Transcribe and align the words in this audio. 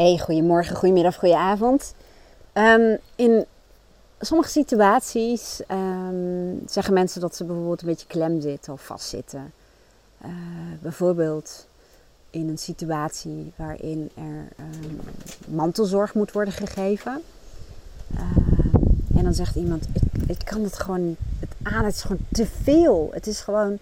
Hey, 0.00 0.18
goedemorgen, 0.18 0.76
goedemiddag, 0.76 1.16
goedenavond. 1.16 1.94
Um, 2.54 2.98
in 3.16 3.46
sommige 4.20 4.50
situaties 4.50 5.60
um, 5.68 6.62
zeggen 6.66 6.94
mensen 6.94 7.20
dat 7.20 7.36
ze 7.36 7.44
bijvoorbeeld 7.44 7.80
een 7.80 7.88
beetje 7.88 8.06
klem 8.06 8.40
zitten 8.40 8.72
of 8.72 8.84
vastzitten. 8.84 9.52
Uh, 10.24 10.30
bijvoorbeeld 10.82 11.66
in 12.30 12.48
een 12.48 12.58
situatie 12.58 13.52
waarin 13.56 14.10
er 14.14 14.48
um, 14.58 15.00
mantelzorg 15.46 16.14
moet 16.14 16.32
worden 16.32 16.54
gegeven. 16.54 17.22
en 19.16 19.24
dan 19.24 19.34
zegt 19.34 19.56
iemand, 19.56 19.86
ik, 19.92 20.02
ik 20.26 20.44
kan 20.44 20.62
het 20.62 20.78
gewoon 20.78 21.16
het 21.40 21.50
aan, 21.62 21.84
het 21.84 21.94
is 21.94 22.02
gewoon 22.02 22.26
te 22.32 22.46
veel. 22.62 23.10
Het 23.12 23.26
is 23.26 23.40
gewoon, 23.40 23.78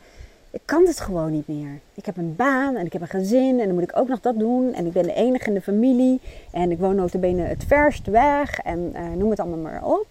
ik 0.51 0.61
kan 0.65 0.85
dit 0.85 1.01
gewoon 1.01 1.31
niet 1.31 1.49
meer. 1.49 1.81
Ik 1.95 2.07
heb 2.07 2.17
een 2.17 2.37
baan 2.37 2.77
en 2.77 2.87
ik 2.87 2.93
heb 2.93 3.03
een 3.03 3.09
gezin 3.09 3.61
en 3.61 3.67
dan 3.67 3.75
moet 3.75 3.83
ik 3.83 3.97
ook 3.97 4.09
nog 4.09 4.21
dat 4.21 4.39
doen. 4.39 4.75
En 4.75 4.87
ik 4.87 4.93
ben 4.93 5.03
de 5.03 5.15
enige 5.15 5.49
in 5.49 5.55
de 5.55 5.61
familie 5.61 6.21
en 6.51 6.71
ik 6.71 6.79
woon 6.79 6.97
notabene 6.97 7.43
het 7.43 7.65
verst 7.65 8.07
weg 8.07 8.59
en 8.59 8.93
uh, 8.95 9.13
noem 9.13 9.31
het 9.31 9.41
allemaal 9.41 9.59
maar 9.59 9.85
op. 9.85 10.07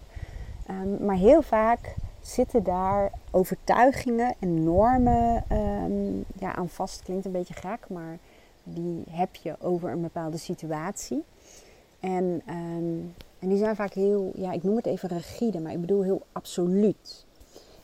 Um, 0.70 1.06
maar 1.06 1.16
heel 1.16 1.42
vaak 1.42 1.94
zitten 2.20 2.62
daar 2.62 3.10
overtuigingen 3.30 4.34
en 4.38 4.64
normen 4.64 5.44
um, 5.52 6.24
ja, 6.38 6.54
aan 6.54 6.68
vast. 6.68 7.02
Klinkt 7.02 7.24
een 7.24 7.32
beetje 7.32 7.54
gek, 7.54 7.86
maar 7.88 8.18
die 8.62 9.04
heb 9.10 9.34
je 9.34 9.54
over 9.60 9.90
een 9.90 10.02
bepaalde 10.02 10.36
situatie. 10.36 11.24
En, 12.00 12.42
um, 12.48 13.14
en 13.38 13.48
die 13.48 13.58
zijn 13.58 13.76
vaak 13.76 13.92
heel, 13.92 14.32
ja, 14.34 14.52
ik 14.52 14.62
noem 14.62 14.76
het 14.76 14.86
even 14.86 15.08
rigide, 15.08 15.60
maar 15.60 15.72
ik 15.72 15.80
bedoel 15.80 16.02
heel 16.02 16.22
absoluut. 16.32 17.26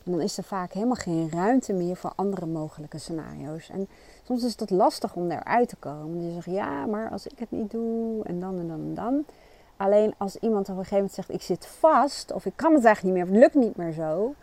Dan 0.04 0.20
is 0.20 0.38
er 0.38 0.44
vaak 0.44 0.72
helemaal 0.72 0.94
geen 0.94 1.30
ruimte 1.30 1.72
meer 1.72 1.96
voor 1.96 2.12
andere 2.14 2.46
mogelijke 2.46 2.98
scenario's. 2.98 3.70
En 3.70 3.88
soms 4.22 4.44
is 4.44 4.60
het 4.60 4.70
lastig 4.70 5.14
om 5.14 5.30
eruit 5.30 5.68
te 5.68 5.76
komen. 5.76 6.24
Je 6.24 6.32
zegt 6.32 6.46
ja, 6.46 6.86
maar 6.86 7.10
als 7.10 7.26
ik 7.26 7.38
het 7.38 7.50
niet 7.50 7.70
doe 7.70 8.24
en 8.24 8.40
dan 8.40 8.58
en 8.58 8.68
dan 8.68 8.80
en 8.80 8.94
dan. 8.94 9.24
Alleen 9.76 10.14
als 10.16 10.36
iemand 10.36 10.68
op 10.68 10.76
een 10.76 10.84
gegeven 10.84 10.96
moment 10.96 11.14
zegt 11.14 11.32
ik 11.32 11.42
zit 11.42 11.66
vast 11.66 12.32
of 12.32 12.46
ik 12.46 12.52
kan 12.56 12.74
het 12.74 12.84
eigenlijk 12.84 13.16
niet 13.16 13.24
meer 13.24 13.34
of 13.34 13.42
het 13.42 13.54
lukt 13.54 13.66
niet 13.66 13.76
meer 13.76 13.92
zo. 13.92 14.34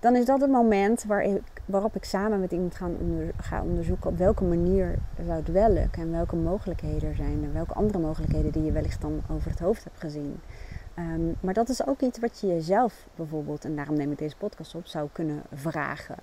Dan 0.00 0.16
is 0.16 0.24
dat 0.24 0.40
het 0.40 0.50
moment 0.50 1.04
waar 1.04 1.22
ik, 1.22 1.42
waarop 1.64 1.96
ik 1.96 2.04
samen 2.04 2.40
met 2.40 2.52
iemand 2.52 2.74
ga 3.36 3.62
onderzoeken 3.62 4.10
op 4.10 4.18
welke 4.18 4.44
manier 4.44 4.98
zou 5.16 5.30
het 5.30 5.48
wel 5.48 5.68
lukken. 5.68 6.02
En 6.02 6.10
welke 6.10 6.36
mogelijkheden 6.36 7.08
er 7.08 7.14
zijn. 7.14 7.40
En 7.44 7.52
welke 7.52 7.74
andere 7.74 7.98
mogelijkheden 7.98 8.52
die 8.52 8.62
je 8.62 8.72
wellicht 8.72 9.00
dan 9.00 9.20
over 9.30 9.50
het 9.50 9.58
hoofd 9.58 9.84
hebt 9.84 10.00
gezien. 10.00 10.40
Um, 10.98 11.36
maar 11.40 11.54
dat 11.54 11.68
is 11.68 11.86
ook 11.86 12.00
iets 12.00 12.18
wat 12.18 12.40
je 12.40 12.46
jezelf 12.46 13.06
bijvoorbeeld, 13.14 13.64
en 13.64 13.76
daarom 13.76 13.96
neem 13.96 14.12
ik 14.12 14.18
deze 14.18 14.36
podcast 14.36 14.74
op, 14.74 14.86
zou 14.86 15.08
kunnen 15.12 15.42
vragen. 15.52 16.16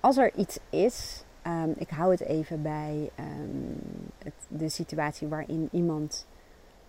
Als 0.00 0.16
er 0.16 0.34
iets 0.34 0.58
is, 0.70 1.24
um, 1.46 1.74
ik 1.76 1.90
hou 1.90 2.10
het 2.10 2.20
even 2.20 2.62
bij 2.62 3.10
het, 4.18 4.34
de 4.48 4.68
situatie 4.68 5.28
waarin 5.28 5.68
iemand 5.72 6.26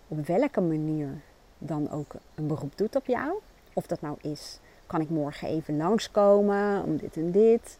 op 0.08 0.26
welke 0.26 0.60
manier 0.60 1.08
dan 1.58 1.90
ook 1.90 2.14
een 2.34 2.46
beroep 2.46 2.78
doet 2.78 2.96
op 2.96 3.06
jou. 3.06 3.32
Of 3.72 3.86
dat 3.86 4.00
nou 4.00 4.16
is, 4.20 4.60
kan 4.86 5.00
ik 5.00 5.10
morgen 5.10 5.48
even 5.48 5.76
langskomen 5.76 6.84
om 6.84 6.96
dit 6.96 7.16
en 7.16 7.30
dit? 7.30 7.78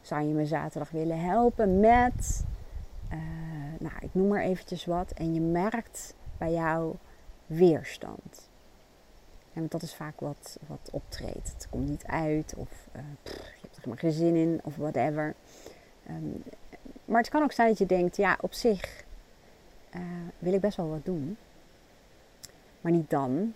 zou 0.00 0.22
je 0.22 0.34
me 0.34 0.46
zaterdag 0.46 0.90
willen 0.90 1.20
helpen 1.20 1.80
met? 1.80 2.44
Uh, 3.12 3.18
nou, 3.78 3.94
ik 4.00 4.08
noem 4.12 4.28
maar 4.28 4.42
eventjes 4.42 4.84
wat. 4.84 5.10
En 5.10 5.34
je 5.34 5.40
merkt 5.40 6.14
bij 6.38 6.52
jou 6.52 6.94
weerstand. 7.46 8.48
En 9.52 9.66
dat 9.68 9.82
is 9.82 9.94
vaak 9.94 10.20
wat, 10.20 10.58
wat 10.66 10.88
optreedt. 10.92 11.52
Het 11.52 11.66
komt 11.70 11.88
niet 11.88 12.04
uit 12.04 12.54
of 12.56 12.68
pff, 13.22 13.34
je 13.34 13.68
hebt 13.70 13.82
er 13.82 13.88
maar 13.88 13.98
geen 13.98 14.12
zin 14.12 14.34
in 14.34 14.60
of 14.64 14.76
whatever. 14.76 15.34
Um, 16.10 16.42
maar 17.04 17.20
het 17.20 17.30
kan 17.30 17.42
ook 17.42 17.52
zijn 17.52 17.68
dat 17.68 17.78
je 17.78 17.86
denkt, 17.86 18.16
ja, 18.16 18.38
op 18.40 18.52
zich 18.52 19.04
uh, 19.94 20.02
wil 20.38 20.52
ik 20.52 20.60
best 20.60 20.76
wel 20.76 20.88
wat 20.88 21.04
doen. 21.04 21.36
Maar 22.80 22.92
niet 22.92 23.10
dan 23.10 23.54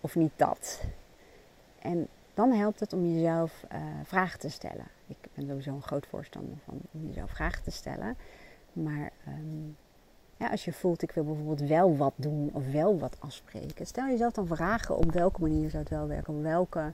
of 0.00 0.14
niet 0.14 0.32
dat. 0.36 0.80
En 1.78 2.08
dan 2.34 2.52
helpt 2.52 2.80
het 2.80 2.92
om 2.92 3.14
jezelf 3.14 3.64
uh, 3.72 3.78
vragen 4.04 4.38
te 4.38 4.48
stellen. 4.48 4.86
Ik 5.06 5.16
ben 5.34 5.46
sowieso 5.46 5.74
een 5.74 5.82
groot 5.82 6.06
voorstander 6.06 6.56
van 6.64 6.80
om 6.90 7.06
jezelf 7.06 7.30
vragen 7.30 7.62
te 7.62 7.70
stellen. 7.70 8.16
Maar 8.72 9.10
um, 9.28 9.76
ja, 10.38 10.50
als 10.50 10.64
je 10.64 10.72
voelt, 10.72 11.02
ik 11.02 11.10
wil 11.10 11.24
bijvoorbeeld 11.24 11.68
wel 11.68 11.96
wat 11.96 12.12
doen 12.16 12.50
of 12.52 12.70
wel 12.72 12.98
wat 12.98 13.16
afspreken. 13.18 13.86
Stel 13.86 14.06
jezelf 14.06 14.32
dan 14.32 14.46
vragen 14.46 14.96
op 14.96 15.12
welke 15.12 15.40
manier 15.40 15.70
zou 15.70 15.82
het 15.82 15.92
wel 15.92 16.06
werken. 16.06 16.34
Op 16.34 16.42
welke 16.42 16.92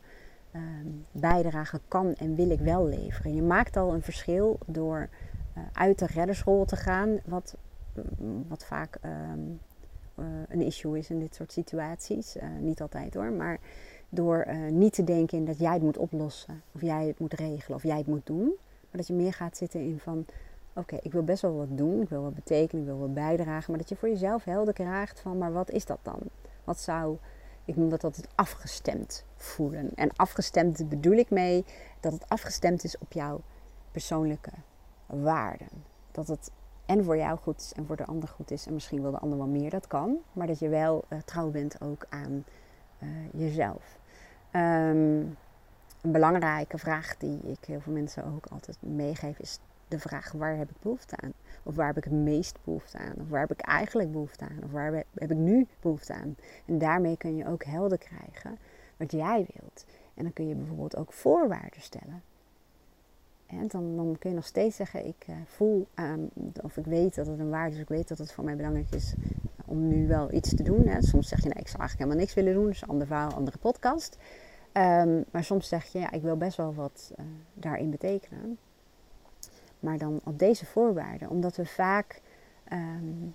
um, 0.53 1.07
bijdrage 1.13 1.81
kan 1.89 2.15
en 2.15 2.35
wil 2.35 2.51
ik 2.51 2.61
wel 2.61 2.87
leveren. 2.87 3.35
Je 3.35 3.43
maakt 3.43 3.77
al 3.77 3.95
een 3.95 4.03
verschil 4.03 4.59
door 4.67 5.09
uh, 5.57 5.63
uit 5.73 5.99
de 5.99 6.07
reddersrol 6.07 6.65
te 6.65 6.77
gaan. 6.77 7.19
Wat, 7.25 7.57
wat 8.49 8.65
vaak 8.65 8.99
um, 9.05 9.61
uh, 10.19 10.25
een 10.49 10.63
issue 10.63 10.99
is 10.99 11.11
in 11.11 11.19
dit 11.19 11.35
soort 11.35 11.53
situaties. 11.53 12.37
Uh, 12.37 12.43
niet 12.61 12.81
altijd 12.81 13.15
hoor, 13.15 13.33
maar 13.33 13.59
door 14.09 14.47
niet 14.71 14.93
te 14.93 15.05
denken 15.05 15.39
in 15.39 15.45
dat 15.45 15.59
jij 15.59 15.73
het 15.73 15.83
moet 15.83 15.99
oplossen. 15.99 16.63
Of 16.73 16.81
jij 16.81 17.07
het 17.07 17.19
moet 17.19 17.35
regelen 17.35 17.77
of 17.77 17.83
jij 17.83 17.99
het 17.99 18.07
moet 18.07 18.27
doen. 18.27 18.45
Maar 18.81 19.03
dat 19.03 19.07
je 19.07 19.15
meer 19.15 19.33
gaat 19.33 19.57
zitten 19.57 19.81
in 19.81 19.99
van 19.99 20.27
oké, 20.75 20.97
ik 21.03 21.13
wil 21.13 21.23
best 21.23 21.43
wel 21.43 21.57
wat 21.57 21.79
doen, 21.79 22.01
ik 22.01 22.09
wil 22.09 22.23
wat 22.23 22.35
betekenen, 22.35 22.83
ik 22.83 22.89
wil 22.89 22.99
wat 22.99 23.15
bijdragen, 23.15 23.71
maar 23.71 23.79
dat 23.79 23.89
je 23.89 23.97
voor 23.97 24.09
jezelf 24.09 24.45
helder 24.45 24.75
krijgt 24.75 25.21
van, 25.21 25.39
maar 25.39 25.53
wat 25.53 25.71
is 25.71 25.85
dat 25.85 25.99
dan? 26.03 26.19
Wat 26.65 26.81
zou, 26.81 27.17
ik 27.65 27.77
noem 27.77 27.89
dat 27.89 28.05
altijd 28.05 28.29
afgestemd 28.35 29.25
voelen. 29.37 29.91
En 29.95 30.11
afgestemd 30.17 30.89
bedoel 30.89 31.17
ik 31.17 31.31
mee 31.31 31.65
dat 32.01 32.13
het 32.13 32.29
afgestemd 32.29 32.85
is 32.85 32.99
op 32.99 33.13
jouw 33.13 33.41
persoonlijke 33.91 34.53
waarden. 35.07 35.69
Dat 36.11 36.27
het 36.27 36.51
en 36.87 37.05
voor 37.05 37.17
jou 37.17 37.39
goed 37.39 37.61
is 37.61 37.73
en 37.73 37.87
voor 37.87 37.97
de 37.97 38.05
ander 38.05 38.29
goed 38.29 38.51
is. 38.51 38.67
En 38.67 38.75
misschien 38.75 39.03
wil 39.03 39.11
de 39.11 39.19
ander 39.19 39.39
wel 39.39 39.47
meer, 39.47 39.71
dat 39.71 39.87
kan. 39.87 40.19
Maar 40.33 40.47
dat 40.47 40.59
je 40.59 40.69
wel 40.69 41.05
uh, 41.09 41.19
trouw 41.25 41.51
bent 41.51 41.81
ook 41.81 42.07
aan 42.09 42.45
uh, 43.03 43.09
jezelf. 43.33 43.99
Um, 44.53 45.37
een 46.01 46.13
belangrijke 46.13 46.79
vraag 46.79 47.17
die 47.17 47.41
ik 47.43 47.65
heel 47.65 47.81
veel 47.81 47.93
mensen 47.93 48.25
ook 48.25 48.47
altijd 48.47 48.77
meegeef 48.81 49.39
is 49.39 49.59
de 49.95 50.09
vraag 50.09 50.33
waar 50.33 50.57
heb 50.57 50.71
ik 50.71 50.77
behoefte 50.81 51.17
aan? 51.17 51.33
Of 51.63 51.75
waar 51.75 51.87
heb 51.87 51.97
ik 51.97 52.05
het 52.05 52.13
meest 52.13 52.59
behoefte 52.65 52.99
aan? 52.99 53.15
Of 53.21 53.29
waar 53.29 53.41
heb 53.41 53.53
ik 53.53 53.61
eigenlijk 53.61 54.13
behoefte 54.13 54.45
aan? 54.45 54.65
Of 54.65 54.71
waar 54.71 55.05
heb 55.15 55.31
ik 55.31 55.37
nu 55.37 55.67
behoefte 55.81 56.15
aan? 56.15 56.37
En 56.67 56.79
daarmee 56.79 57.17
kun 57.17 57.37
je 57.37 57.47
ook 57.47 57.65
helder 57.65 57.99
krijgen 57.99 58.59
wat 58.97 59.13
jij 59.13 59.47
wilt. 59.55 59.85
En 60.15 60.23
dan 60.23 60.33
kun 60.33 60.49
je 60.49 60.55
bijvoorbeeld 60.55 60.97
ook 60.97 61.13
voorwaarden 61.13 61.81
stellen. 61.81 62.23
En 63.47 63.69
dan, 63.69 63.97
dan 63.97 64.17
kun 64.19 64.31
je 64.31 64.37
nog 64.37 64.47
steeds 64.47 64.77
zeggen, 64.77 65.07
ik 65.07 65.27
uh, 65.31 65.37
voel 65.47 65.87
aan, 65.95 66.31
of 66.63 66.77
ik 66.77 66.85
weet 66.85 67.15
dat 67.15 67.27
het 67.27 67.39
een 67.39 67.51
waarde 67.51 67.75
is, 67.75 67.81
ik 67.81 67.89
weet 67.89 68.09
dat 68.09 68.19
het 68.19 68.33
voor 68.33 68.45
mij 68.45 68.57
belangrijk 68.57 68.91
is 68.91 69.15
om 69.65 69.89
nu 69.89 70.09
wel 70.09 70.33
iets 70.33 70.55
te 70.55 70.63
doen. 70.63 70.87
Hè. 70.87 71.03
Soms 71.03 71.29
zeg 71.29 71.43
je, 71.43 71.49
nee, 71.49 71.59
ik 71.59 71.69
zou 71.69 71.81
eigenlijk 71.81 71.99
helemaal 71.99 72.19
niks 72.19 72.35
willen 72.35 72.55
doen, 72.55 72.67
dus 72.67 72.83
een 72.83 72.89
ander 72.89 73.07
verhaal, 73.07 73.33
andere 73.33 73.59
podcast. 73.59 74.19
Um, 74.73 75.25
maar 75.31 75.45
soms 75.45 75.69
zeg 75.69 75.85
je, 75.85 75.99
ja, 75.99 76.11
ik 76.11 76.23
wil 76.23 76.37
best 76.37 76.57
wel 76.57 76.75
wat 76.75 77.13
uh, 77.19 77.25
daarin 77.55 77.91
betekenen 77.91 78.59
maar 79.85 79.99
dan 79.99 80.21
op 80.25 80.39
deze 80.39 80.67
voorwaarden. 80.67 81.31
Omdat 81.31 81.57
we 81.57 81.67
vaak 81.67 82.21
um, 82.73 83.35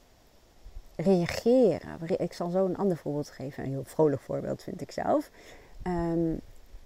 reageren. 0.95 1.99
Ik 2.17 2.33
zal 2.33 2.49
zo 2.49 2.65
een 2.65 2.77
ander 2.77 2.97
voorbeeld 2.97 3.29
geven, 3.29 3.63
een 3.63 3.69
heel 3.69 3.83
vrolijk 3.83 4.21
voorbeeld 4.21 4.63
vind 4.63 4.81
ik 4.81 4.91
zelf. 4.91 5.31
Um, 5.83 6.39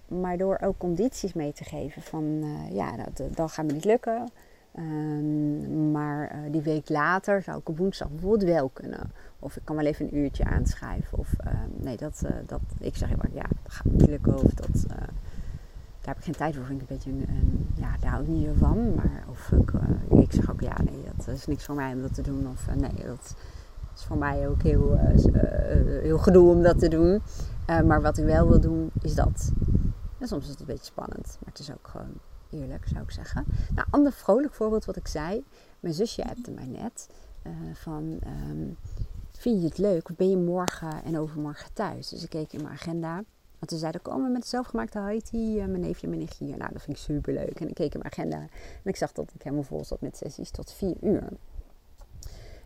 maar 0.08 0.38
door 0.38 0.60
ook 0.64 0.78
condities 0.78 1.34
mee 1.34 1.54
te 1.54 1.64
geven 1.64 2.02
van 2.02 2.24
uh, 2.24 2.72
ja, 2.72 2.96
dat, 2.96 3.36
dat 3.36 3.52
gaat 3.52 3.66
me 3.66 3.72
niet 3.72 3.86
lukken. 3.86 4.30
Um, 4.78 5.92
maar 5.92 6.36
uh, 6.36 6.52
die 6.52 6.62
week 6.62 6.90
later 6.90 7.42
zou 7.42 7.60
ik 7.60 7.70
op 7.70 7.78
woensdag 7.78 8.10
bijvoorbeeld 8.10 8.50
wel 8.50 8.70
kunnen. 8.70 9.12
Of 9.40 9.56
ik 9.56 9.62
kan 9.66 9.76
wel 9.76 9.86
even 9.86 10.06
een 10.06 10.18
uurtje 10.18 10.44
aanschrijven. 10.44 11.18
Of 11.18 11.34
nee, 11.76 11.98
dat, 11.98 12.22
uh, 12.26 12.32
dat, 12.46 12.62
ik 12.80 12.96
zeg 12.96 13.10
maar 13.10 13.30
ja, 13.34 13.46
dat 13.64 13.72
gaat 13.72 13.86
me 13.86 13.92
niet 13.92 14.08
lukken. 14.08 14.34
Of 14.34 14.54
dat, 14.54 14.86
daar 16.04 16.14
heb 16.14 16.18
ik 16.18 16.24
geen 16.24 16.36
tijd 16.36 16.56
voor. 16.56 16.66
Vind 16.66 16.82
ik 16.82 16.90
een 16.90 16.96
beetje 16.96 17.12
een, 17.12 17.68
ja, 17.76 17.96
daar 18.00 18.12
hou 18.12 18.24
ik 18.24 18.30
niet 18.30 18.48
van. 18.58 18.96
Maar 18.96 19.26
of 19.30 19.52
ik, 19.52 19.72
uh, 19.72 20.20
ik 20.22 20.32
zeg 20.32 20.52
ook 20.52 20.62
ja, 20.62 20.76
nee, 20.84 21.04
dat 21.16 21.28
is 21.28 21.46
niks 21.46 21.66
voor 21.66 21.76
mij 21.76 21.94
om 21.94 22.02
dat 22.02 22.14
te 22.14 22.22
doen. 22.22 22.48
Of 22.48 22.68
uh, 22.68 22.74
nee, 22.76 23.06
dat 23.06 23.36
is 23.96 24.04
voor 24.04 24.18
mij 24.18 24.48
ook 24.48 24.62
heel, 24.62 24.94
uh, 24.94 26.02
heel 26.02 26.18
gedoe 26.18 26.50
om 26.50 26.64
dat 26.64 26.80
te 26.80 26.88
doen. 26.88 27.22
maar 27.66 28.02
wat 28.02 28.18
ik 28.18 28.26
wel 28.26 28.48
wil 28.48 28.60
doen, 28.60 28.92
is 29.02 29.16
dat. 29.16 29.52
En 30.20 30.28
soms 30.28 30.44
is 30.44 30.50
het 30.50 30.60
een 30.60 30.66
beetje 30.66 30.86
spannend, 30.86 31.38
maar 31.40 31.50
het 31.50 31.60
is 31.60 31.72
ook 31.72 31.88
gewoon 31.88 32.14
eerlijk, 32.50 32.86
zou 32.88 33.04
ik 33.04 33.12
zeggen. 33.12 33.46
Nou, 33.76 33.88
ander 33.90 34.12
vrolijk 34.12 34.54
voorbeeld 34.54 34.86
wat 34.86 34.96
ik 34.96 35.08
zei. 35.08 35.44
Mijn 35.80 35.94
zusje 35.94 36.30
appte 36.30 36.52
mij 36.52 36.68
net 36.68 37.08
van... 37.74 38.20
Um, 38.50 38.78
vind 39.32 39.62
je 39.62 39.68
het 39.68 39.78
leuk? 39.78 40.10
Ben 40.16 40.30
je 40.30 40.38
morgen 40.38 41.04
en 41.04 41.20
overmorgen 41.20 41.74
thuis? 41.74 42.10
Dus 42.10 42.24
ik 42.24 42.30
keek 42.30 42.54
in 42.54 42.62
mijn 42.62 42.74
agenda. 42.74 43.24
Want 43.64 43.76
ze 43.76 43.82
zeiden, 43.82 44.02
komen 44.02 44.32
met 44.32 44.48
zelfgemaakte 44.48 45.00
Haiti, 45.00 45.60
uh, 45.60 45.66
mijn 45.66 45.80
neefje 45.80 46.08
mijn 46.08 46.20
nichtje 46.20 46.46
hier. 46.46 46.58
Nou, 46.58 46.74
dat 46.74 46.82
vind 46.82 46.98
ik 46.98 47.04
super 47.04 47.34
leuk. 47.34 47.60
En 47.60 47.68
ik 47.68 47.74
keek 47.74 47.94
in 47.94 48.00
mijn 48.00 48.12
agenda 48.12 48.38
en 48.38 48.50
ik 48.84 48.96
zag 48.96 49.12
dat 49.12 49.32
ik 49.34 49.42
helemaal 49.42 49.64
vol 49.64 49.84
zat 49.84 50.02
met 50.02 50.18
sessies 50.18 50.52
tot 50.52 50.72
vier 50.72 50.96
uur. 51.02 51.28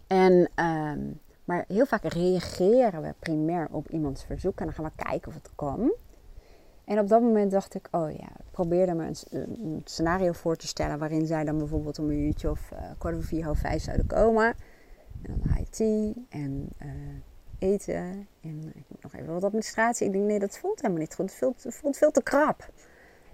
En, 0.08 0.50
um, 0.66 1.20
maar 1.46 1.66
heel 1.68 1.86
vaak 1.86 2.04
reageren 2.04 3.02
we 3.02 3.14
primair 3.20 3.68
op 3.72 3.90
iemands 3.90 4.24
verzoek 4.24 4.60
en 4.60 4.66
dan 4.66 4.74
gaan 4.74 4.86
we 4.86 5.04
kijken 5.04 5.28
of 5.28 5.34
het 5.34 5.50
kan. 5.56 5.94
En 6.86 7.00
op 7.00 7.08
dat 7.08 7.22
moment 7.22 7.52
dacht 7.52 7.76
ik, 7.76 7.88
oh 7.92 8.12
ja, 8.12 8.30
ik 8.38 8.52
probeerde 8.52 8.94
me 8.94 9.12
een, 9.30 9.82
scenario 9.84 10.32
voor 10.32 10.56
te 10.56 10.68
stellen 10.68 11.00
waarin 11.00 11.28
zij 11.28 11.44
dan 11.44 11.58
bijvoorbeeld 11.58 12.00
om 12.00 12.10
een 12.10 12.20
uurtje 12.20 12.50
of 12.50 12.72
uh, 12.72 12.80
kwart 12.98 13.16
over 13.16 13.28
vier, 13.28 13.44
half 13.44 13.60
vijf 13.60 13.82
zouden 13.82 14.08
komen. 14.08 14.56
En 15.22 15.42
dan 15.44 15.66
tea 15.70 16.14
en 16.30 16.70
uh, 16.82 16.90
eten. 17.60 18.28
En 18.42 18.72
ik 18.76 18.84
nog 19.02 19.14
even 19.16 19.34
wat 19.34 19.44
administratie. 19.44 20.06
Ik 20.06 20.12
denk, 20.12 20.26
nee, 20.26 20.40
dat 20.40 20.58
voelt 20.58 20.82
helemaal 20.82 21.02
niet 21.02 21.16
goed. 21.16 21.30
Het 21.30 21.40
voelt, 21.40 21.66
voelt 21.68 21.98
veel 21.98 22.12
te 22.12 22.24
krap. 22.24 22.70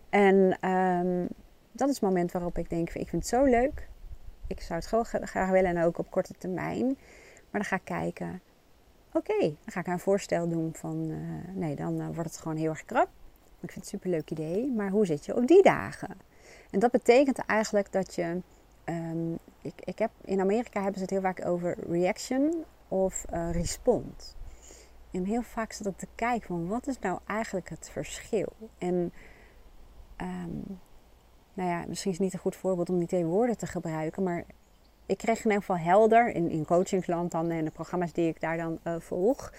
En 0.09 0.67
um, 0.69 1.27
dat 1.71 1.89
is 1.89 1.95
het 1.95 2.03
moment 2.03 2.31
waarop 2.31 2.57
ik 2.57 2.69
denk, 2.69 2.89
ik 2.89 3.09
vind 3.09 3.21
het 3.21 3.27
zo 3.27 3.43
leuk. 3.43 3.87
Ik 4.47 4.61
zou 4.61 4.79
het 4.79 4.87
gewoon 4.87 5.05
graag 5.05 5.49
willen 5.49 5.77
en 5.77 5.83
ook 5.83 5.97
op 5.97 6.11
korte 6.11 6.33
termijn. 6.37 6.85
Maar 7.49 7.61
dan 7.61 7.65
ga 7.65 7.75
ik 7.75 7.85
kijken, 7.85 8.41
oké, 9.13 9.39
dan 9.39 9.55
ga 9.65 9.79
ik 9.79 9.87
een 9.87 9.99
voorstel 9.99 10.49
doen 10.49 10.69
van, 10.73 11.09
uh, 11.09 11.17
nee, 11.55 11.75
dan 11.75 12.01
uh, 12.01 12.05
wordt 12.05 12.29
het 12.29 12.37
gewoon 12.37 12.57
heel 12.57 12.69
erg 12.69 12.85
krap. 12.85 13.07
Ik 13.59 13.71
vind 13.71 13.85
het 13.85 13.93
een 13.93 13.99
superleuk 13.99 14.31
idee, 14.31 14.71
maar 14.71 14.89
hoe 14.89 15.05
zit 15.05 15.25
je 15.25 15.35
op 15.35 15.47
die 15.47 15.63
dagen? 15.63 16.17
En 16.71 16.79
dat 16.79 16.91
betekent 16.91 17.37
eigenlijk 17.37 17.91
dat 17.91 18.15
je, 18.15 18.41
um, 18.85 19.37
ik, 19.61 19.73
ik 19.83 19.99
heb, 19.99 20.11
in 20.21 20.39
Amerika 20.39 20.81
hebben 20.81 20.97
ze 20.97 21.01
het 21.01 21.09
heel 21.09 21.21
vaak 21.21 21.45
over 21.45 21.77
reaction 21.89 22.63
of 22.93 23.25
uh, 23.33 23.51
respond. 23.51 24.35
En 25.11 25.25
heel 25.25 25.41
vaak 25.41 25.71
zit 25.71 25.87
ik 25.87 25.97
te 25.97 26.07
kijken 26.15 26.47
van 26.47 26.67
wat 26.67 26.87
is 26.87 26.99
nou 26.99 27.19
eigenlijk 27.25 27.69
het 27.69 27.89
verschil? 27.91 28.53
En 28.77 29.13
um, 30.21 30.79
nou 31.53 31.69
ja, 31.69 31.83
misschien 31.87 32.11
is 32.11 32.17
het 32.17 32.25
niet 32.25 32.33
een 32.33 32.39
goed 32.39 32.55
voorbeeld 32.55 32.89
om 32.89 32.97
die 32.99 33.07
twee 33.07 33.25
woorden 33.25 33.57
te 33.57 33.67
gebruiken, 33.67 34.23
maar 34.23 34.43
ik 35.05 35.17
kreeg 35.17 35.37
in 35.37 35.43
ieder 35.43 35.59
geval 35.59 35.77
helder 35.77 36.35
in, 36.35 36.49
in 36.49 36.65
coachingsland 36.65 37.31
dan 37.31 37.49
en 37.49 37.65
de 37.65 37.71
programma's 37.71 38.13
die 38.13 38.27
ik 38.27 38.41
daar 38.41 38.57
dan 38.57 38.79
uh, 38.83 38.95
volg, 38.99 39.53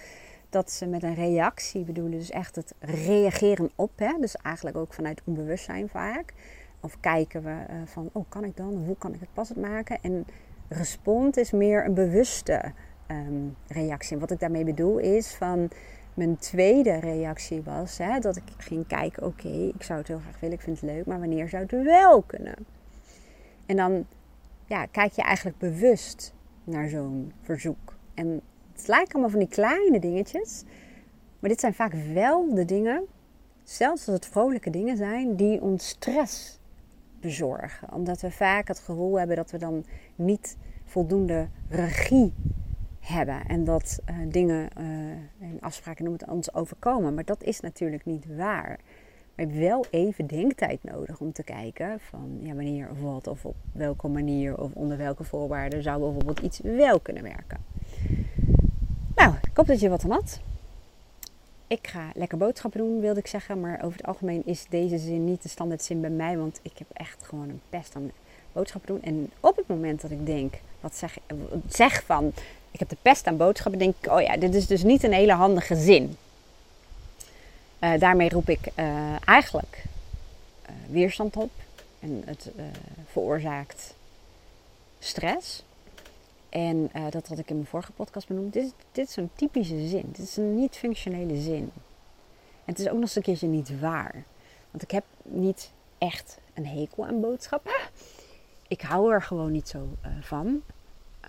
dat 0.49 0.71
ze 0.71 0.85
met 0.85 1.03
een 1.03 1.15
reactie 1.15 1.83
bedoelen, 1.83 2.19
dus 2.19 2.29
echt 2.29 2.55
het 2.55 2.73
reageren 2.79 3.71
op, 3.75 3.91
hè? 3.95 4.13
dus 4.19 4.35
eigenlijk 4.35 4.77
ook 4.77 4.93
vanuit 4.93 5.21
onbewustzijn 5.25 5.89
vaak. 5.89 6.33
Of 6.79 6.99
kijken 6.99 7.43
we 7.43 7.49
uh, 7.49 7.75
van, 7.85 8.09
oh 8.11 8.25
kan 8.29 8.43
ik 8.43 8.57
dan, 8.57 8.73
hoe 8.85 8.97
kan 8.97 9.13
ik 9.13 9.19
het 9.19 9.33
passend 9.33 9.59
maken? 9.59 9.97
En 10.01 10.25
respond 10.67 11.37
is 11.37 11.51
meer 11.51 11.85
een 11.85 11.93
bewuste 11.93 12.73
um, 13.07 13.55
reactie. 13.67 14.13
En 14.13 14.19
wat 14.19 14.31
ik 14.31 14.39
daarmee 14.39 14.63
bedoel 14.63 14.97
is 14.97 15.33
van, 15.33 15.69
mijn 16.15 16.37
tweede 16.37 16.99
reactie 16.99 17.61
was 17.61 17.97
hè, 17.97 18.19
dat 18.19 18.35
ik 18.35 18.43
ging 18.57 18.87
kijken: 18.87 19.23
oké, 19.25 19.47
ik 19.47 19.83
zou 19.83 19.99
het 19.99 20.07
heel 20.07 20.19
graag 20.19 20.39
willen, 20.39 20.55
ik 20.55 20.61
vind 20.61 20.81
het 20.81 20.89
leuk, 20.89 21.05
maar 21.05 21.19
wanneer 21.19 21.49
zou 21.49 21.63
het 21.63 21.71
wel 21.83 22.21
kunnen? 22.21 22.55
En 23.65 23.75
dan 23.75 24.05
ja, 24.65 24.85
kijk 24.85 25.11
je 25.11 25.21
eigenlijk 25.21 25.57
bewust 25.57 26.33
naar 26.63 26.89
zo'n 26.89 27.33
verzoek. 27.41 27.93
En 28.13 28.41
het 28.73 28.87
lijkt 28.87 29.13
allemaal 29.13 29.29
van 29.29 29.39
die 29.39 29.47
kleine 29.47 29.99
dingetjes, 29.99 30.63
maar 31.39 31.49
dit 31.49 31.59
zijn 31.59 31.73
vaak 31.73 31.93
wel 32.13 32.53
de 32.53 32.65
dingen, 32.65 33.05
zelfs 33.63 34.07
als 34.07 34.15
het 34.15 34.25
vrolijke 34.25 34.69
dingen 34.69 34.97
zijn, 34.97 35.35
die 35.35 35.61
ons 35.61 35.87
stress 35.87 36.59
bezorgen. 37.19 37.93
Omdat 37.93 38.21
we 38.21 38.31
vaak 38.31 38.67
het 38.67 38.79
gevoel 38.79 39.17
hebben 39.17 39.35
dat 39.35 39.51
we 39.51 39.57
dan 39.57 39.85
niet 40.15 40.57
voldoende 40.85 41.47
regie 41.69 42.33
hebben. 43.07 43.45
En 43.47 43.63
dat 43.63 43.99
uh, 44.09 44.15
dingen 44.31 44.69
uh, 44.77 44.85
en 45.49 45.57
afspraken 45.59 46.09
moeten 46.09 46.29
ons 46.29 46.53
overkomen. 46.53 47.13
Maar 47.13 47.25
dat 47.25 47.43
is 47.43 47.59
natuurlijk 47.59 48.05
niet 48.05 48.25
waar. 48.35 48.79
We 49.35 49.41
hebben 49.41 49.59
wel 49.59 49.85
even 49.89 50.27
denktijd 50.27 50.83
nodig 50.83 51.19
om 51.19 51.31
te 51.31 51.43
kijken 51.43 51.99
van 51.99 52.37
ja, 52.41 52.53
wanneer 52.53 52.89
of 52.89 53.01
wat 53.01 53.27
of 53.27 53.45
op 53.45 53.55
welke 53.71 54.07
manier 54.07 54.57
of 54.57 54.73
onder 54.73 54.97
welke 54.97 55.23
voorwaarden 55.23 55.83
zou 55.83 55.99
bijvoorbeeld 55.99 56.39
iets 56.39 56.59
wel 56.59 56.99
kunnen 56.99 57.23
werken. 57.23 57.57
Nou, 59.15 59.33
ik 59.41 59.57
hoop 59.57 59.67
dat 59.67 59.79
je 59.79 59.89
wat 59.89 60.03
aan 60.03 60.11
had. 60.11 60.39
Ik 61.67 61.87
ga 61.87 62.09
lekker 62.13 62.37
boodschappen 62.37 62.79
doen, 62.79 62.99
wilde 62.99 63.19
ik 63.19 63.27
zeggen. 63.27 63.59
Maar 63.59 63.83
over 63.83 63.97
het 63.97 64.07
algemeen 64.07 64.45
is 64.45 64.65
deze 64.69 64.97
zin 64.97 65.23
niet 65.23 65.43
de 65.43 65.49
standaard 65.49 65.83
zin 65.83 66.01
bij 66.01 66.09
mij. 66.09 66.37
Want 66.37 66.59
ik 66.61 66.77
heb 66.77 66.87
echt 66.93 67.23
gewoon 67.23 67.49
een 67.49 67.61
pest 67.69 67.95
aan 67.95 68.11
boodschappen 68.53 68.93
doen. 68.93 69.01
En 69.01 69.31
op 69.39 69.55
het 69.55 69.67
moment 69.67 70.01
dat 70.01 70.11
ik 70.11 70.25
denk, 70.25 70.53
wat 70.79 70.95
zeg, 70.95 71.17
zeg 71.67 72.03
van 72.03 72.33
ik 72.75 72.81
heb 72.81 72.89
de 72.89 72.97
pest 73.01 73.27
aan 73.27 73.37
boodschappen, 73.37 73.79
denk 73.79 73.95
ik, 74.01 74.11
oh 74.11 74.21
ja, 74.21 74.37
dit 74.37 74.55
is 74.55 74.67
dus 74.67 74.83
niet 74.83 75.03
een 75.03 75.13
hele 75.13 75.33
handige 75.33 75.75
zin. 75.75 76.17
Uh, 77.79 77.99
daarmee 77.99 78.29
roep 78.29 78.49
ik 78.49 78.59
uh, 78.75 79.27
eigenlijk 79.27 79.83
uh, 80.69 80.75
weerstand 80.89 81.37
op 81.37 81.51
en 81.99 82.23
het 82.25 82.51
veroorzaakt 83.11 83.95
stress. 84.99 85.63
En 86.49 86.91
dat 87.09 87.27
had 87.27 87.37
ik 87.37 87.49
in 87.49 87.55
mijn 87.55 87.67
vorige 87.67 87.91
podcast 87.91 88.27
benoemd. 88.27 88.53
Dit, 88.53 88.73
dit 88.91 89.07
is 89.07 89.13
zo'n 89.13 89.29
typische 89.35 89.87
zin. 89.87 90.03
Dit 90.05 90.25
is 90.25 90.37
een 90.37 90.55
niet-functionele 90.55 91.41
zin. 91.41 91.71
En 92.65 92.71
het 92.73 92.79
is 92.79 92.85
ook 92.87 92.93
nog 92.93 93.01
eens 93.01 93.15
een 93.15 93.21
keertje 93.21 93.47
niet 93.47 93.79
waar. 93.79 94.23
Want 94.71 94.83
ik 94.83 94.91
heb 94.91 95.03
niet 95.23 95.71
echt 95.97 96.37
een 96.53 96.67
hekel 96.67 97.05
aan 97.05 97.21
boodschappen. 97.21 97.75
Ik 98.67 98.81
hou 98.81 99.13
er 99.13 99.21
gewoon 99.21 99.51
niet 99.51 99.67
zo 99.69 99.87
van. 100.21 100.61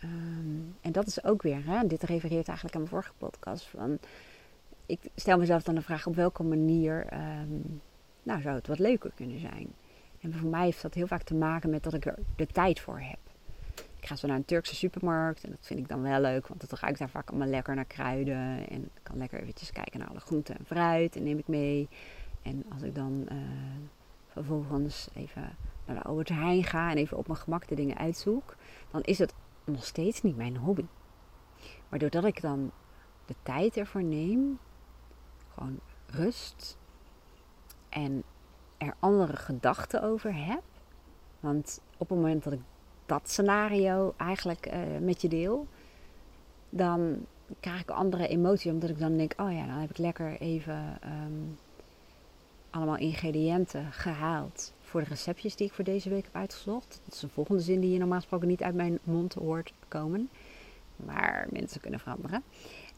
Um, 0.04 0.76
en 0.80 0.92
dat 0.92 1.06
is 1.06 1.24
ook 1.24 1.42
weer, 1.42 1.64
hè, 1.64 1.86
dit 1.86 2.02
refereert 2.02 2.48
eigenlijk 2.48 2.76
aan 2.76 2.80
mijn 2.80 2.92
vorige 2.92 3.12
podcast. 3.18 3.66
Van, 3.66 3.98
ik 4.86 5.00
stel 5.14 5.38
mezelf 5.38 5.62
dan 5.62 5.74
de 5.74 5.82
vraag 5.82 6.06
op 6.06 6.14
welke 6.14 6.42
manier 6.42 7.06
um, 7.12 7.80
nou, 8.22 8.40
zou 8.40 8.54
het 8.54 8.66
wat 8.66 8.78
leuker 8.78 9.12
kunnen 9.14 9.40
zijn. 9.40 9.74
En 10.20 10.34
voor 10.34 10.48
mij 10.48 10.64
heeft 10.64 10.82
dat 10.82 10.94
heel 10.94 11.06
vaak 11.06 11.22
te 11.22 11.34
maken 11.34 11.70
met 11.70 11.82
dat 11.82 11.94
ik 11.94 12.06
er 12.06 12.18
de 12.36 12.46
tijd 12.46 12.80
voor 12.80 13.00
heb. 13.00 13.18
Ik 14.00 14.06
ga 14.06 14.16
zo 14.16 14.26
naar 14.26 14.36
een 14.36 14.44
Turkse 14.44 14.74
supermarkt 14.74 15.44
en 15.44 15.50
dat 15.50 15.66
vind 15.66 15.80
ik 15.80 15.88
dan 15.88 16.02
wel 16.02 16.20
leuk, 16.20 16.46
want 16.46 16.62
het 16.62 16.72
ruikt 16.72 16.98
daar 16.98 17.08
vaak 17.08 17.28
allemaal 17.28 17.48
lekker 17.48 17.74
naar 17.74 17.84
kruiden. 17.84 18.68
En 18.68 18.82
ik 18.82 19.00
kan 19.02 19.18
lekker 19.18 19.40
eventjes 19.40 19.72
kijken 19.72 19.98
naar 19.98 20.08
alle 20.08 20.20
groenten 20.20 20.58
en 20.58 20.64
fruit 20.64 21.16
en 21.16 21.22
neem 21.22 21.38
ik 21.38 21.48
mee. 21.48 21.88
En 22.42 22.64
als 22.72 22.82
ik 22.82 22.94
dan 22.94 23.26
uh, 23.32 23.38
vervolgens 24.28 25.08
even 25.14 25.56
naar 25.84 25.96
de 25.96 26.02
Albert 26.02 26.28
Heijn 26.28 26.64
ga 26.64 26.90
en 26.90 26.96
even 26.96 27.16
op 27.16 27.26
mijn 27.26 27.38
gemak 27.38 27.68
de 27.68 27.74
dingen 27.74 27.96
uitzoek, 27.96 28.56
dan 28.90 29.02
is 29.02 29.18
het 29.18 29.34
nog 29.66 29.84
steeds 29.84 30.22
niet 30.22 30.36
mijn 30.36 30.56
hobby. 30.56 30.84
Maar 31.88 31.98
doordat 31.98 32.24
ik 32.24 32.40
dan 32.40 32.70
de 33.24 33.34
tijd 33.42 33.76
ervoor 33.76 34.02
neem, 34.02 34.58
gewoon 35.54 35.78
rust 36.06 36.78
en 37.88 38.22
er 38.78 38.94
andere 38.98 39.36
gedachten 39.36 40.02
over 40.02 40.46
heb. 40.46 40.62
Want 41.40 41.80
op 41.96 42.08
het 42.08 42.18
moment 42.18 42.44
dat 42.44 42.52
ik 42.52 42.60
dat 43.06 43.28
scenario 43.30 44.14
eigenlijk 44.16 44.72
uh, 44.72 44.98
met 45.00 45.20
je 45.20 45.28
deel, 45.28 45.66
dan 46.70 47.26
krijg 47.60 47.80
ik 47.80 47.90
andere 47.90 48.28
emoties. 48.28 48.72
Omdat 48.72 48.90
ik 48.90 48.98
dan 48.98 49.16
denk, 49.16 49.32
oh 49.36 49.52
ja, 49.52 49.66
dan 49.66 49.76
heb 49.76 49.90
ik 49.90 49.98
lekker 49.98 50.40
even 50.40 50.98
um, 51.04 51.58
allemaal 52.70 52.96
ingrediënten 52.96 53.92
gehaald 53.92 54.74
voor 54.96 55.04
de 55.04 55.14
receptjes 55.14 55.56
die 55.56 55.66
ik 55.66 55.72
voor 55.72 55.84
deze 55.84 56.08
week 56.08 56.24
heb 56.24 56.36
uitgezocht. 56.36 57.00
Dat 57.04 57.14
is 57.14 57.22
een 57.22 57.28
volgende 57.28 57.62
zin 57.62 57.80
die 57.80 57.92
je 57.92 57.98
normaal 57.98 58.18
gesproken 58.18 58.48
niet 58.48 58.62
uit 58.62 58.74
mijn 58.74 58.98
mond 59.02 59.34
hoort 59.34 59.72
komen. 59.88 60.28
Maar 60.96 61.46
mensen 61.50 61.80
kunnen 61.80 62.00
veranderen. 62.00 62.42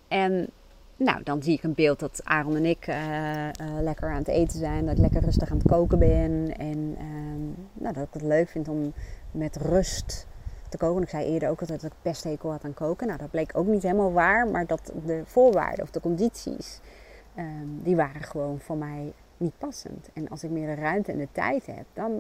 En 0.09 0.49
nou, 0.97 1.23
dan 1.23 1.43
zie 1.43 1.55
ik 1.55 1.62
een 1.62 1.75
beeld 1.75 1.99
dat 1.99 2.21
Aaron 2.25 2.57
en 2.57 2.64
ik 2.64 2.87
uh, 2.87 2.97
uh, 2.97 3.50
lekker 3.81 4.11
aan 4.11 4.19
het 4.19 4.28
eten 4.28 4.59
zijn. 4.59 4.85
Dat 4.85 4.95
ik 4.95 5.00
lekker 5.00 5.21
rustig 5.21 5.50
aan 5.50 5.59
het 5.59 5.67
koken 5.67 5.99
ben. 5.99 6.57
En 6.59 6.78
uh, 6.78 7.83
nou, 7.83 7.95
dat 7.95 8.07
ik 8.07 8.12
het 8.12 8.23
leuk 8.23 8.49
vind 8.49 8.69
om 8.69 8.93
met 9.31 9.57
rust 9.57 10.26
te 10.69 10.76
koken. 10.76 11.02
Ik 11.02 11.09
zei 11.09 11.25
eerder 11.25 11.49
ook 11.49 11.61
altijd 11.61 11.81
dat 11.81 11.90
ik 11.90 11.97
pesthekel 12.02 12.50
had 12.50 12.64
aan 12.64 12.75
koken. 12.75 13.07
Nou, 13.07 13.19
dat 13.19 13.31
bleek 13.31 13.50
ook 13.57 13.67
niet 13.67 13.83
helemaal 13.83 14.12
waar. 14.12 14.49
Maar 14.49 14.67
dat 14.67 14.93
de 15.07 15.23
voorwaarden 15.25 15.85
of 15.85 15.90
de 15.90 16.00
condities, 16.00 16.81
ehm, 17.35 17.69
die 17.83 17.97
waren 17.97 18.23
gewoon 18.23 18.61
voor 18.61 18.76
mij 18.76 19.12
niet 19.38 19.59
passend. 19.59 20.09
En 20.12 20.28
als 20.28 20.45
ik 20.45 20.50
meer 20.50 20.75
de 20.76 20.83
ruimte 20.83 21.12
en 21.12 21.18
de 21.18 21.28
tijd 21.33 21.66
heb, 21.66 21.85
dan 21.92 22.11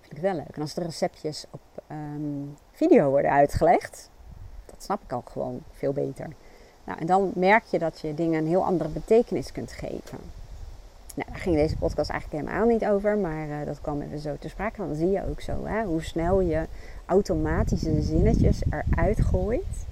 vind 0.00 0.04
ik 0.04 0.10
het 0.10 0.20
wel 0.20 0.34
leuk. 0.34 0.56
En 0.56 0.60
als 0.60 0.74
de 0.74 0.82
receptjes 0.82 1.46
op 1.50 1.60
um, 1.90 2.56
video 2.72 3.10
worden 3.10 3.30
uitgelegd, 3.30 4.10
dat 4.66 4.82
snap 4.82 5.02
ik 5.02 5.12
ook 5.12 5.30
gewoon 5.30 5.62
veel 5.72 5.92
beter. 5.92 6.28
Nou, 6.84 6.98
en 6.98 7.06
dan 7.06 7.32
merk 7.34 7.64
je 7.64 7.78
dat 7.78 8.00
je 8.00 8.14
dingen 8.14 8.40
een 8.40 8.46
heel 8.46 8.64
andere 8.64 8.90
betekenis 8.90 9.52
kunt 9.52 9.72
geven. 9.72 10.18
Nou, 11.14 11.30
daar 11.30 11.40
ging 11.40 11.56
deze 11.56 11.76
podcast 11.76 12.10
eigenlijk 12.10 12.42
helemaal 12.42 12.68
niet 12.68 12.86
over, 12.86 13.18
maar 13.18 13.48
uh, 13.48 13.66
dat 13.66 13.80
kwam 13.80 14.00
even 14.00 14.18
zo 14.18 14.36
te 14.38 14.48
sprake. 14.48 14.76
Dan 14.76 14.94
zie 14.94 15.10
je 15.10 15.28
ook 15.28 15.40
zo 15.40 15.64
hè, 15.64 15.84
hoe 15.84 16.02
snel 16.02 16.40
je 16.40 16.66
automatische 17.06 18.02
zinnetjes 18.02 18.62
eruit 18.70 19.20
gooit. 19.20 19.86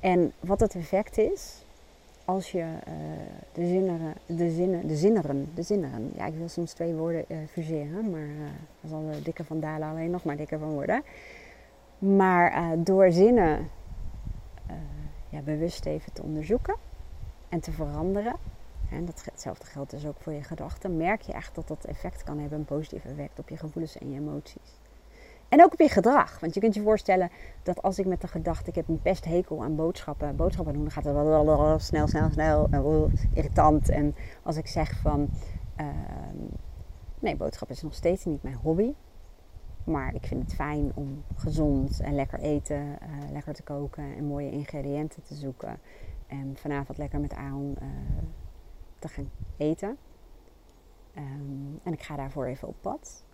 En 0.00 0.32
wat 0.40 0.60
het 0.60 0.74
effect 0.74 1.18
is, 1.18 1.64
als 2.30 2.52
je 2.52 2.58
uh, 2.58 2.94
de, 3.52 3.66
zinneren, 3.66 4.14
de, 4.26 4.50
zinnen, 4.50 4.86
de 4.86 4.96
zinneren, 4.96 5.48
de 5.54 6.10
ja 6.14 6.26
ik 6.26 6.34
wil 6.34 6.48
soms 6.48 6.72
twee 6.72 6.94
woorden 6.94 7.24
uh, 7.28 7.38
fuseren, 7.50 8.10
maar 8.10 8.20
uh, 8.20 8.50
dat 8.80 8.90
zal 8.90 9.10
de 9.10 9.22
dikker 9.22 9.44
van 9.44 9.60
Dalen 9.60 9.88
alleen 9.88 10.10
nog 10.10 10.24
maar 10.24 10.36
dikker 10.36 10.58
van 10.58 10.70
worden. 10.70 11.02
Maar 11.98 12.74
door 12.78 13.12
zinnen 13.12 13.68
ja, 15.28 15.40
bewust 15.40 15.86
even 15.86 16.12
te 16.12 16.22
onderzoeken 16.22 16.74
en 17.48 17.60
te 17.60 17.72
veranderen, 17.72 18.36
en 18.90 19.04
dat, 19.04 19.24
hetzelfde 19.24 19.66
geldt 19.66 19.90
dus 19.90 20.06
ook 20.06 20.20
voor 20.20 20.32
je 20.32 20.42
gedachten, 20.42 20.96
merk 20.96 21.20
je 21.20 21.32
echt 21.32 21.54
dat 21.54 21.68
dat 21.68 21.84
effect 21.84 22.22
kan 22.24 22.38
hebben, 22.38 22.58
een 22.58 22.64
positief 22.64 23.04
effect 23.04 23.38
op 23.38 23.48
je 23.48 23.56
gevoelens 23.56 23.98
en 23.98 24.10
je 24.10 24.18
emoties. 24.18 24.80
En 25.50 25.62
ook 25.62 25.72
op 25.72 25.78
je 25.78 25.88
gedrag. 25.88 26.40
Want 26.40 26.54
je 26.54 26.60
kunt 26.60 26.74
je 26.74 26.82
voorstellen 26.82 27.30
dat 27.62 27.82
als 27.82 27.98
ik 27.98 28.06
met 28.06 28.20
de 28.20 28.28
gedachte, 28.28 28.68
ik 28.68 28.74
heb 28.74 28.88
een 28.88 29.00
best 29.02 29.24
hekel 29.24 29.62
aan 29.62 29.76
boodschappen, 29.76 30.36
boodschappen 30.36 30.74
doen, 30.74 30.82
dan 30.82 30.92
gaat 30.92 31.04
het 31.04 31.14
wel 31.14 31.78
snel, 31.78 32.06
snel, 32.08 32.30
snel, 32.30 32.68
en 32.70 33.12
irritant. 33.34 33.88
En 33.88 34.14
als 34.42 34.56
ik 34.56 34.66
zeg 34.66 35.00
van, 35.00 35.28
uh, 35.80 35.86
nee, 37.18 37.36
boodschappen 37.36 37.76
is 37.76 37.82
nog 37.82 37.94
steeds 37.94 38.24
niet 38.24 38.42
mijn 38.42 38.54
hobby. 38.54 38.94
Maar 39.84 40.14
ik 40.14 40.26
vind 40.26 40.42
het 40.42 40.54
fijn 40.54 40.92
om 40.94 41.24
gezond 41.36 42.00
en 42.00 42.14
lekker 42.14 42.38
eten, 42.38 42.80
uh, 42.80 43.30
lekker 43.32 43.54
te 43.54 43.62
koken 43.62 44.16
en 44.16 44.24
mooie 44.24 44.50
ingrediënten 44.50 45.22
te 45.22 45.34
zoeken. 45.34 45.78
En 46.26 46.56
vanavond 46.56 46.98
lekker 46.98 47.20
met 47.20 47.34
Aaron 47.34 47.76
uh, 47.82 47.88
te 48.98 49.08
gaan 49.08 49.30
eten. 49.56 49.96
Um, 51.16 51.80
en 51.82 51.92
ik 51.92 52.02
ga 52.02 52.16
daarvoor 52.16 52.46
even 52.46 52.68
op 52.68 52.76
pad. 52.80 53.24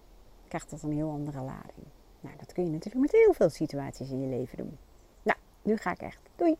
Krijgt 0.49 0.71
dat 0.71 0.83
een 0.83 0.93
heel 0.93 1.11
andere 1.11 1.41
lading. 1.41 1.87
Nou, 2.27 2.39
dat 2.39 2.53
kun 2.53 2.65
je 2.65 2.71
natuurlijk 2.71 3.13
met 3.13 3.13
heel 3.13 3.33
veel 3.33 3.51
situaties 3.51 4.11
in 4.11 4.21
je 4.21 4.27
leven 4.27 4.57
doen. 4.57 4.79
Nou, 5.23 5.39
nu 5.63 5.77
ga 5.77 5.91
ik 5.91 6.01
echt. 6.01 6.19
Doei! 6.37 6.57